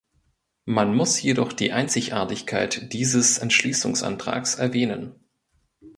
[0.65, 5.13] Man muss jedoch die Einzigartigkeit dieses Entschließungsantrags erwähnen.